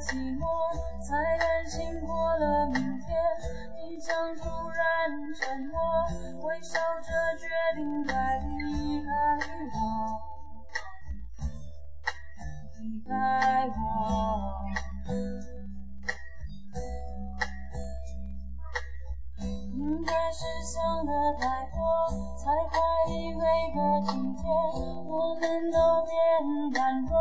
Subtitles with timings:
[0.00, 0.44] 寂寞，
[1.00, 3.16] 才担心过了明天。
[3.76, 4.84] 你将突然
[5.34, 5.80] 沉默，
[6.46, 9.08] 微笑着决定该离开
[9.72, 9.78] 我，
[12.78, 13.78] 离开我。
[19.72, 21.78] 应该是想的太多，
[22.36, 22.74] 才怀
[23.12, 23.42] 疑每
[23.74, 23.78] 个
[24.12, 24.44] 今天，
[25.06, 26.12] 我们都变
[26.74, 27.16] 淡弱。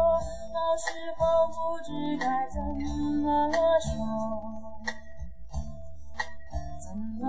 [0.75, 3.95] 那时候不知该怎么说，
[6.77, 7.23] 怎么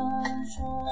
[0.45, 0.85] 说？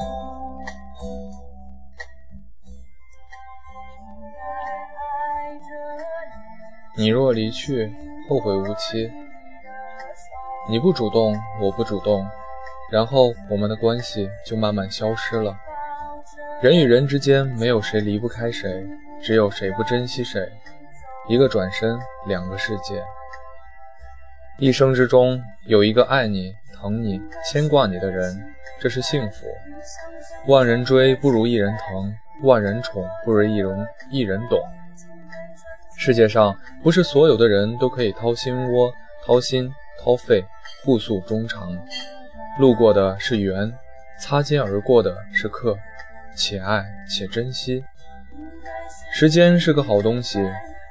[6.96, 7.92] 你若离去，
[8.28, 9.11] 后会无期。
[10.68, 12.24] 你不主动，我不主动。
[12.89, 15.58] 然后我们的关系就慢慢消失了。
[16.62, 18.86] 人与人之间没有谁离不开谁，
[19.20, 20.52] 只有谁不珍惜谁。
[21.27, 23.03] 一个转身，两个世界。
[24.58, 28.41] 一生之中有一个爱你、疼你、牵挂你的人，
[28.78, 29.47] 这是幸福。
[30.47, 34.61] 万人追不如一人疼，万人宠不如一人一人懂。
[35.97, 38.92] 世界上不是所有的人都可以掏心窝、
[39.25, 40.45] 掏心掏肺、
[40.84, 41.72] 互诉衷肠。
[42.58, 43.72] 路过的是缘，
[44.20, 45.77] 擦肩而过的是客，
[46.36, 47.83] 且爱且珍惜。
[49.14, 50.39] 时间是个好东西，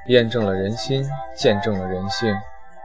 [0.07, 1.05] 验证了人心，
[1.35, 2.35] 见证了人性，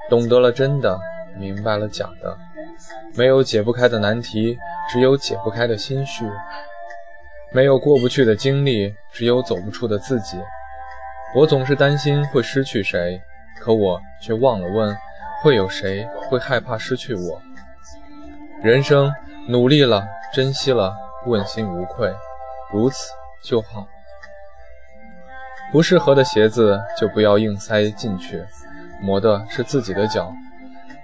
[0.08, 0.98] 懂得了真的，
[1.36, 2.36] 明白了假的。
[3.14, 4.56] 没有解不开的难题，
[4.88, 6.24] 只有解不开的心绪；
[7.52, 10.38] 没有过不去的经历，只有走不出的自己。
[11.34, 13.20] 我总是担心会失去谁，
[13.60, 14.96] 可我却忘了问：
[15.42, 17.42] 会有谁会害怕失去我？
[18.62, 19.12] 人生
[19.48, 20.94] 努力了，珍惜了，
[21.26, 22.14] 问心无愧，
[22.72, 23.10] 如此
[23.42, 23.86] 就好。
[25.70, 28.42] 不适合的鞋子就不要硬塞进去，
[29.02, 30.32] 磨的是自己的脚。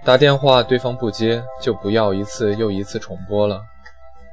[0.04, 3.60] 打电话对方不接，就不要一次又一次重播了。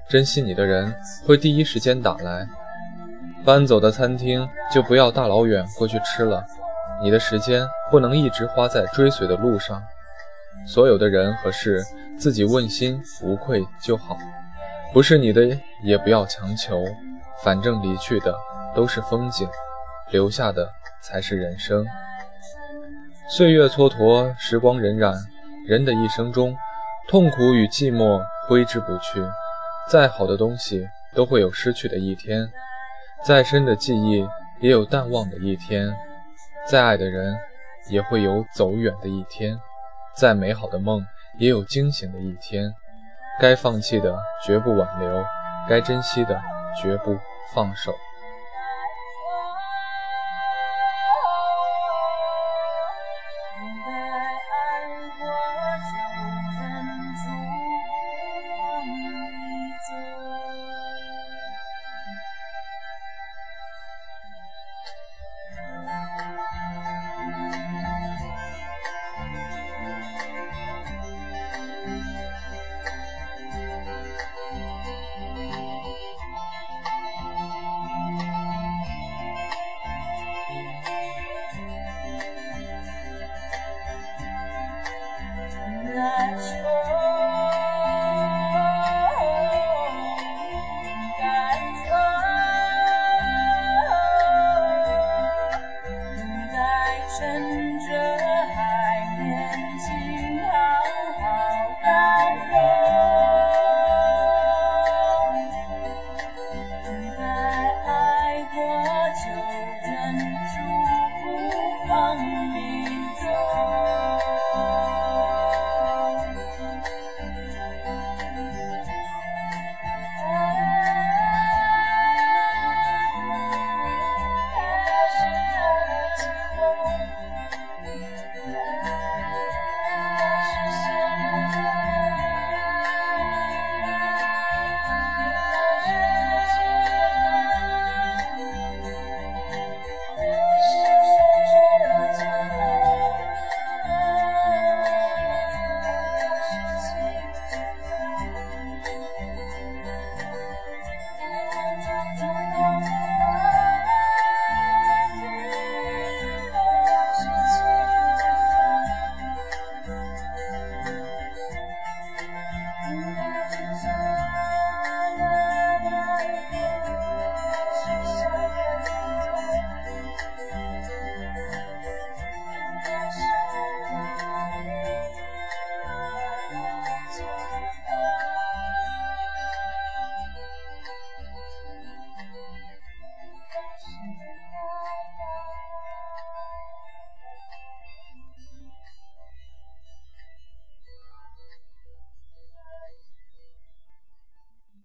[0.09, 0.93] 珍惜你的人
[1.25, 2.47] 会第一时间打来。
[3.43, 6.43] 搬走的餐厅就不要大老远过去吃了。
[7.03, 9.81] 你的时间不能一直花在追随的路上。
[10.67, 11.83] 所有的人和事。
[12.19, 14.15] 自己问心无愧就好，
[14.93, 16.83] 不是你的也不要强求，
[17.43, 18.35] 反正离去的
[18.75, 19.49] 都是风景，
[20.11, 20.69] 留下的
[21.01, 21.85] 才是人生。
[23.29, 25.15] 岁月蹉跎，时光荏苒，
[25.67, 26.55] 人的一生中，
[27.07, 29.23] 痛苦与寂寞挥之不去。
[29.89, 32.47] 再好的东西都会有失去的一天，
[33.25, 34.27] 再深的记忆
[34.59, 35.91] 也有淡忘的一天，
[36.67, 37.35] 再爱的人
[37.89, 39.57] 也会有走远的一天，
[40.15, 41.05] 再美好的梦。
[41.37, 42.71] 也有惊醒的一天，
[43.39, 44.13] 该放弃的
[44.45, 45.23] 绝不挽留，
[45.67, 46.39] 该珍惜的
[46.79, 47.17] 绝不
[47.55, 47.93] 放手。